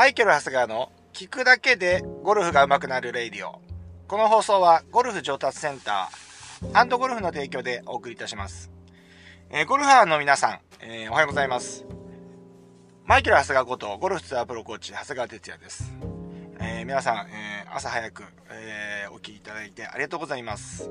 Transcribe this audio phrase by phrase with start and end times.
[0.00, 3.60] マイケル・ハスガーの聞くだけでゴルフが上手くなる radio。
[4.08, 8.70] この放送はゴルフ上達センターゴルフの提供でお送りいたします。
[9.50, 11.84] えー、ゴルファーの皆さん、えー、おはようございます。
[13.04, 15.92] マイケル・ハスガーことゴルフツアープロコーチ、長谷川哲也です。
[16.60, 20.88] えー、皆さん、え朝早く、えお聞きいただいてありがとうございます。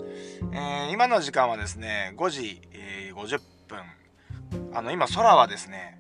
[0.54, 3.80] え今の時間はですね、5時、え50分。
[4.72, 6.00] あの、今空はですね、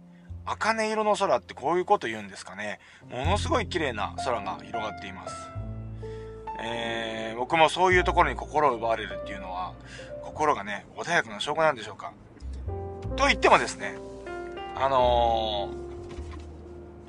[0.50, 2.80] 茜色の空ってこういうこと言うんですかね。
[3.12, 5.36] ものすごい綺麗な空が広がっています。
[6.62, 9.74] えー、僕もそういうところに心を奪われるっていうのは、
[10.24, 12.14] 心がね、穏やかな証拠なんでしょうか。
[13.16, 13.96] と言ってもですね、
[14.76, 15.70] あの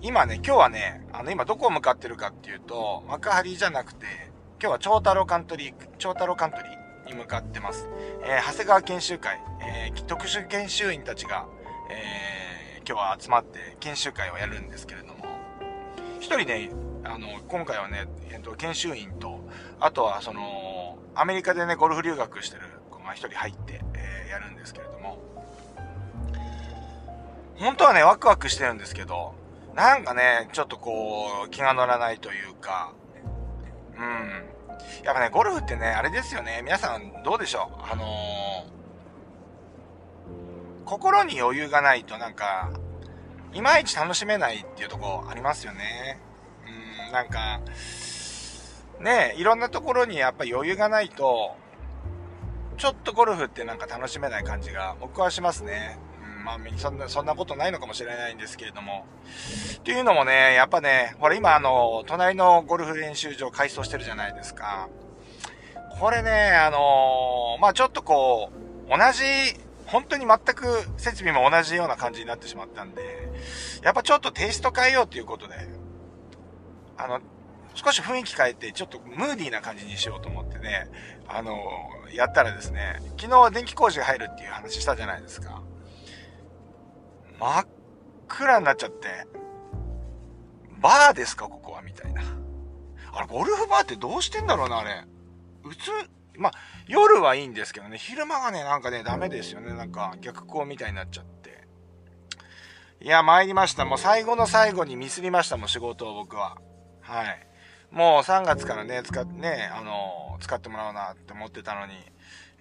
[0.03, 4.07] ー、今ね、今日はね、あの、今どこを向かってるかっていうと、幕張じゃなくて、
[4.61, 7.89] 今日は長太郎カントリー、長太郎カントリーに向かってます。
[8.23, 11.47] えー、長谷川研修会、えー、特殊研修員たちが、
[11.89, 12.30] えー
[12.91, 15.15] 今日は集まって研修会をやるんですけれども、
[16.19, 16.71] 一人ね、
[17.05, 25.19] あの、今回はね、えっと、研修員と、あとはその、アメリカでね、ゴルフ留学してる子が一人入って、えー、やるんですけれども、
[27.61, 29.35] 本当はね、ワクワクしてるんですけど、
[29.77, 32.93] なんかね、ちょっとこう、気が乗らないというか、
[33.97, 34.47] うん。
[35.05, 36.63] やっぱね、ゴルフってね、あれですよね。
[36.65, 37.93] 皆さんどうでしょう？
[37.93, 38.40] あのー
[40.91, 42.73] 心に余裕がないとなんか、
[43.53, 46.19] いまいち楽しめないっていうとこありますよね。
[47.07, 47.61] うん、なんか、
[48.99, 51.55] ねいろんなところにやっぱ余裕がないと、
[52.77, 55.97] ちょっとゴルフってなんか楽しめない感じが僕はしますね。
[56.39, 59.07] うん、まあ、そんな、そんなことないのかもしれないんですけれども。
[59.77, 64.89] っていうのもね、やっぱね、ほら今あの、隣のゴルフ練習場改装してるじゃないですか。
[66.01, 68.51] これね、あのー、まあちょっとこ
[68.89, 73.03] う、同じ本当に全く設備も同じような感じになってしまったんで、
[73.83, 75.55] やっぱちょっとテイスト変えようということで、
[76.97, 77.21] あの、
[77.75, 80.89] 少し雰囲気変えて、ちょっとムーディーな感じにしようと思ってね、
[81.27, 81.57] あの、
[82.13, 85.61] やったらですね、昨日電気工事が入るっていう話したじゃないですか。
[87.41, 87.67] 真っ
[88.29, 89.27] 暗になっちゃって、
[90.81, 92.23] バーですかここはみたいな。
[93.13, 95.05] あれ、ゴルフバーってどうしてんだろうな、あれ。
[95.65, 95.91] うつ、
[96.37, 96.53] まあ、
[96.87, 99.75] 夜はいいんですけどね、昼間がね、なんかね、ダメですよね。
[99.75, 101.67] なんか逆光みたいになっちゃって。
[103.03, 103.85] いや、参りました。
[103.85, 106.59] もう最後の最後にミスりましたもん、仕事を僕は。
[107.01, 107.47] はい。
[107.91, 111.95] もう3月からね、使って、ね、あの使ってもらおうなって思ってたのに、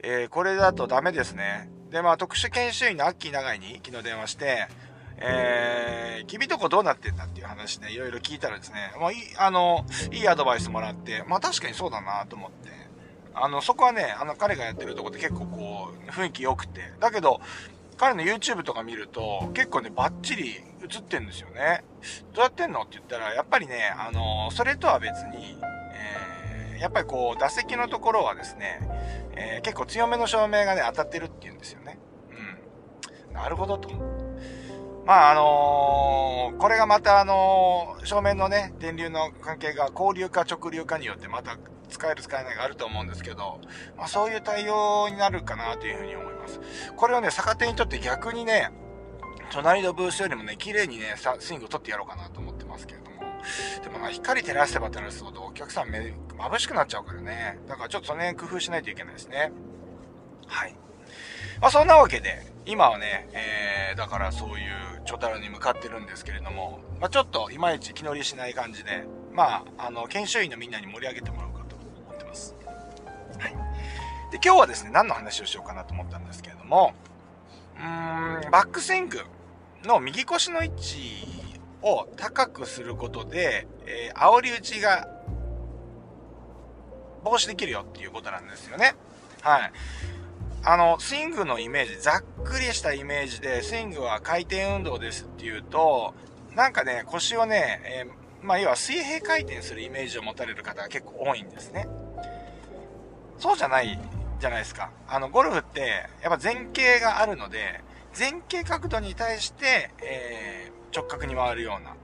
[0.02, 1.70] えー、これだとダメですね。
[1.92, 4.68] で、まあ、特殊研修医のアッキー長井に昨日電話して、
[5.18, 12.70] えー、君とこどうなってんだっていう話でいろいろ聞いたらですね、まあ、いい、あの、いいアドバイスもらって、まあ確かにそうだなと思って、
[13.34, 16.82] あの、そこはね、あの、彼がやってるとこで結構こう、雰囲気良くて。
[17.00, 17.40] だけど、
[17.98, 21.84] 彼の YouTube とか見ると、結構ね、バッチリ映ってんですよね。
[22.34, 22.82] どうやってんの？
[22.82, 25.58] って言ったら、やっぱりね、あの、それとは別に、
[25.94, 28.80] えー、やっぱりこう、打席のところはですね、
[29.36, 32.00] えー、結構強めの照明がね、当たってるって言うんですよね。
[33.28, 33.34] うん。
[33.34, 33.90] なるほどと。
[35.06, 41.58] まあ、あのー、これがまたあのー、照明のね、電流の関係が交流か直流かによってまた
[41.90, 43.60] 使える使えないがあると思うんですけど、
[43.98, 46.60] まあそういう対応になるかなというふうに思います。
[46.96, 48.72] これをね、逆手にとって逆にね、
[49.52, 53.20] 隣のブースよりもね、綺麗にね、スイングを取ってやろうかなと思ってますけれども。
[53.84, 56.00] でもまあ光照らせば照らすほどお客さん目、
[56.38, 57.60] 眩しくなっちゃうからね。
[57.68, 59.52] だからちょっとその辺工夫しないといけないですね。
[60.48, 60.76] はい。
[61.62, 71.49] まあそんなわけで、今はね、えー、だからそういうチョタラに向かってるんですけれども、まあちょっといまいち気乗りしない感じで、まあ、あの、研修員のみんなに盛り上げてもらう。
[74.32, 76.94] で、今日はですね、何の話をしようかなと思ったんですけれども、
[77.78, 79.20] うーん、バックスイング
[79.84, 85.08] の右腰の位置を高くすることで、えー、煽り打ちが
[87.24, 88.96] 防止できるよっていうことなんですよね。
[89.42, 89.72] はい。
[90.64, 96.14] あの、スイングのイメージ、ざっくりしたイメージで、スイングは回転運動ですっていうと、
[96.54, 101.88] なんかね、腰をね、えー、まあ、要は水平回転するイメージを持たれる方が結構多いんですね。
[103.38, 103.98] そうじゃない
[104.40, 104.92] じゃないですか。
[105.08, 107.82] あの、ゴルフって、やっぱ前傾があるので、
[108.18, 111.96] 前傾角度に対して、えー、直角に回るような、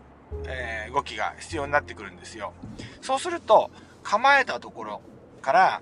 [0.48, 2.54] えー、動きが必要になってくるんですよ。
[3.02, 3.72] そうすると、
[4.04, 5.02] 構えたところ
[5.42, 5.82] から、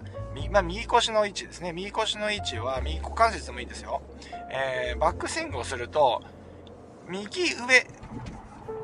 [0.51, 1.73] まあ、右腰の位置ですね。
[1.73, 4.01] 右腰の位置は、右股関節でもいいですよ。
[4.49, 6.23] えー、バックスイングをすると、
[7.09, 7.85] 右上、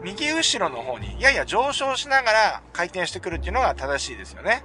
[0.02, 4.64] 右後ろの方にやや上昇しながら回転してくるっていうのが正しいですよね。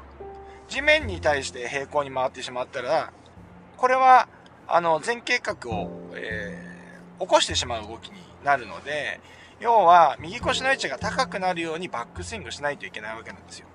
[0.68, 3.12] 地面に対して平行に回ってしまったら、
[3.76, 4.28] これは、
[4.66, 9.20] あの、前傾角を、えー、起こしてしまう動きになるので、
[9.60, 13.66] 要は、右腰の位置が高くなるようにバックスイングしないといけないわけなんですよ。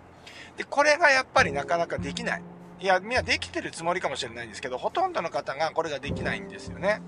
[0.58, 2.42] で、これがやっぱりなかなかできない。
[2.82, 7.02] いや、みんなできてるつもりかもしれないんですけど、ほとんどの方がこれができないんですよね。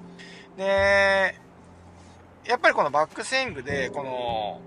[0.57, 1.35] で、
[2.45, 4.61] やっぱりこのバックスイングで、この、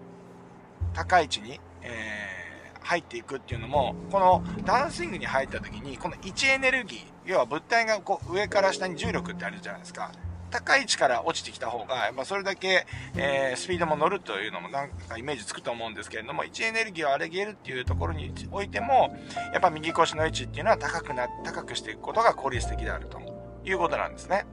[0.95, 2.44] 高い位置に、えー、
[2.85, 10.13] 入っていくっていうのも、このダンスイングに入った時に、この位置エネルギー、要は物体がこう上から下に重力ってあるじゃないですか。
[10.51, 12.87] 高い位置から落ちてきた方が、まあ、それだけ、
[13.17, 19.17] えー、スピードも乗るというのもなんかイメージつくと思うんですけれども、位置エネルギーを上げるっていうところにおいても、
[19.53, 23.21] やっぱ右腰の位置っていうのは高くな、高くしていくことが効率的であると
[23.65, 24.47] いうことなんですね。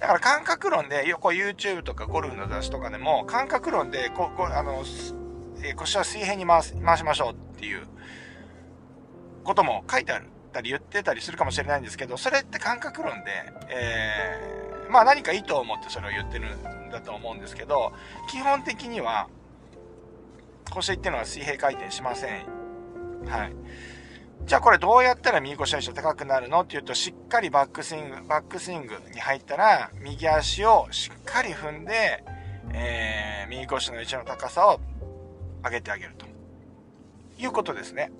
[0.00, 4.84] だから感覚論で、よく YouTube とかゴルフの雑誌とかでも、感覚論で、こうこうあの、
[5.62, 7.86] えー、腰は水平に回、回しましょうっていう
[9.44, 10.32] ことも書いてある。
[10.52, 13.30] たり言ってたりするかもしれないんですけど、それって感覚論で、
[13.70, 16.54] えー、まあ何か意図を持ってそれを言ってる
[16.86, 17.92] んだと思うんですけど、
[18.30, 19.28] 基本的には、
[20.70, 22.46] 腰っていうのは水平回転しません。
[23.26, 23.52] はい。
[24.44, 32.24] じゃあこれどうやったら右腰の位置高くなるのっていうと、しっかりバックスイング、バックスイングに入ったら、右足をしっかり踏んで、
[32.74, 34.80] えー、右腰の位置の高さを
[35.64, 36.26] 上げてあげると。
[37.38, 38.10] いうことですね。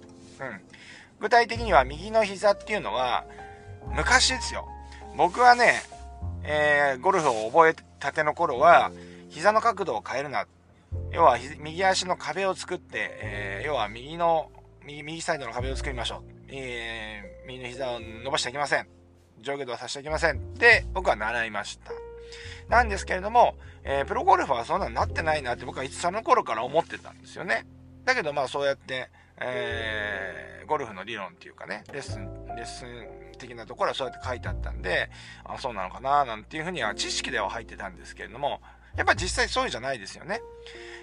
[0.41, 0.61] うん。
[1.21, 3.25] 具体的には右の膝っていうのは、
[3.95, 4.69] 昔ですよ。
[5.17, 5.83] 僕はね、
[6.45, 8.91] えー、ゴルフを覚えたての頃は、
[9.29, 10.47] 膝の角度を変えるな。
[11.13, 14.51] 要は、右足の壁を作って、えー、要は右の、
[14.85, 16.23] 右、右サイドの壁を作りましょう。
[16.49, 18.87] えー、右の膝を伸ばしてはいけません。
[19.41, 20.37] 上下動はさせてはいけません。
[20.37, 21.93] って僕は習いました。
[22.69, 27.67] なんですけれども、えー、プロゴルファーはそんなになってないなって僕はいつその頃から思ってたんですよね。
[28.05, 29.11] だけどまあそうやって、
[29.41, 35.11] えー、ゴルフの理論っていうかね、レッスン、レッスン的なところはそうやって書いてあったんで、
[35.45, 38.61] あ、そうなのかななんていうふうには知識では入ってたんですけれども、
[38.97, 40.41] やっぱ実際そうじゃないですよね。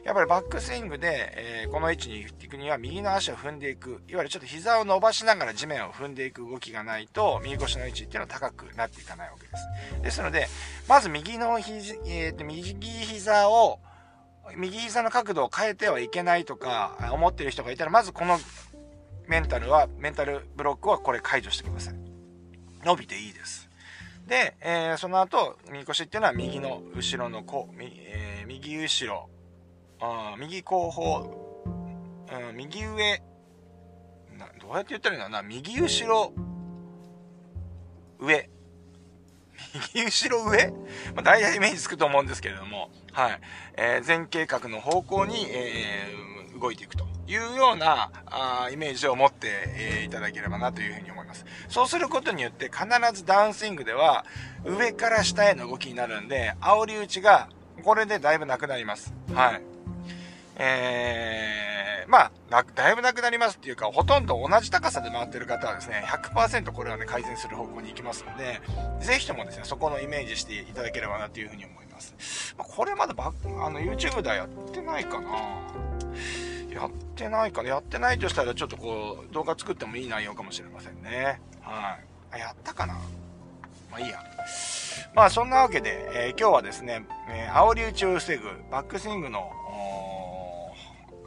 [0.04, 10.02] やっぱりバックスイングで、えー、この位置に行くには右の足を踏んでいく、いわゆるちょっと膝を伸ばしながら地面を踏んでいく動きがないと、右腰の位置っていうのは高くなっていかないわけです。
[10.04, 10.48] ですので、
[10.88, 13.80] まず右の肘、えー、と右膝を
[14.56, 18.40] 右膝の角度を変えてはいけないとか思ってる人がいたら、まずこの
[19.28, 21.96] メンタルは、メンタルブロックはこれ解除してください。
[22.84, 23.69] 伸びていいです。
[24.30, 29.28] で、えー、その後、右腰っていうのは右の後ろのこ、えー、右後ろ、
[30.00, 31.66] あ右後方、
[32.50, 33.24] うん、右上。
[34.38, 36.32] な、どうやって言ったらいいんだろうな、右後ろ、
[38.20, 38.50] 上、
[39.96, 40.68] 右後ろ上？
[41.16, 43.42] まあ、大体イメージつくと思うんですけれども、はい。
[43.78, 51.46] えー、前計画の方向に、えー、動いていくというようなあイメージを持って、えー、いただければなというふうに思います。
[51.68, 54.26] そうすることによって必ずダウンスイングでは
[54.66, 57.50] 上から下への動きになるんで、煽り打ちが
[57.84, 59.14] これでだいぶなくなります。
[59.34, 59.62] はい。
[60.62, 68.60] えー、まあ、だいぶなくなりますっていうか、ほとんど同じ高さで回ってる方はですね、100%これはね、改善する方向に行きますので、
[69.00, 72.56] ぜひともですね、そこのイメージしていただければなというふうに思います。
[72.58, 75.30] ま、これまだバあの、YouTube ではやってないかな
[76.72, 81.42] やってないかなやってないとしたら、ちょっとこう、動画作ってもいい内容かもしれませんね。
[81.62, 81.98] は
[82.32, 82.36] い。
[82.36, 82.94] あ、やったかな
[83.92, 84.24] まあいいや。
[85.16, 89.52] まあそんなわけで、えー、今日はですね、えー、煽り打ちを防ぐバックスイングの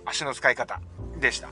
[0.05, 0.81] 足の使い方
[1.21, 1.49] でした。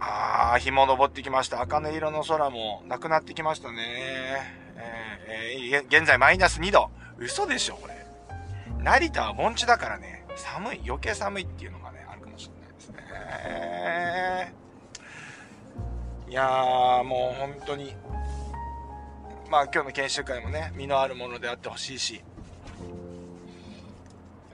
[0.00, 1.60] あー、日も昇ってきました。
[1.62, 3.76] 茜色の空もなくなってきましたね。
[4.76, 6.90] えー、えー、現在マイナス2度。
[7.18, 7.94] 嘘でしょ、これ。
[8.78, 14.54] 成田は盆地だからね、寒い、余計寒いっていうのがね、あるかもしれないですね。
[16.28, 17.94] いやー、もう本当に、
[19.50, 22.22] まあ今日の研修会もね、身のあるものであってほしいし、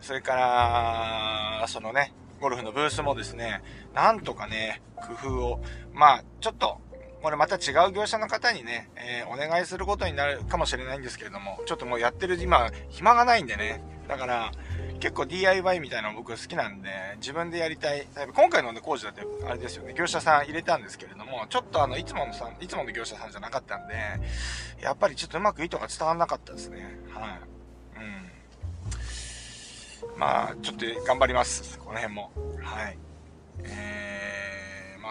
[0.00, 3.62] それから、そのね、ゴルフのブースもですね、
[3.94, 5.62] なんとかね、工夫を、
[5.92, 6.80] まあ、ちょっと、
[7.22, 14.52] これまた違う業者の方にね、えー、お願いすることになるかもしれないんですけれども、ちょっともうやってる今、暇がないんでね、だから、
[15.02, 18.06] 結構 DIY みたいなの僕好きなんで、自分でやりたい。
[18.36, 23.94] 今回のね、工事だって、あれですよね、業者さん入れたんですけれども、ちょっとあの、いつものさん、いつもの業者さんじゃなかったんで、
[24.80, 27.00] やっぱりちょっとうまく意図が伝わんなかったですね。
[27.12, 27.40] はい。
[27.98, 28.04] う
[30.14, 31.80] んまあ、ちょっと頑張ります。
[31.80, 32.30] この辺も。
[32.62, 32.96] はい。
[33.64, 34.11] えー、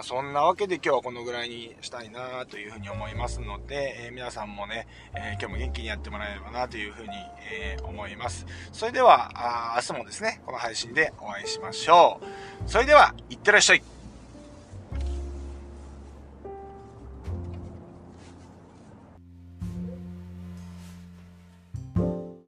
[0.01, 7.09] あそんなわけで今日はこのぐらいにしたいなというふうに思いますので、えー、皆さんもね、えー、今日も元気にやってもらえればなというふうに、
[7.51, 8.45] えー、思います。
[8.71, 12.19] それではあ、明日もですね、この配信でお会いしましょ
[12.65, 12.69] う。
[12.69, 14.00] それでは、いってらっしゃい。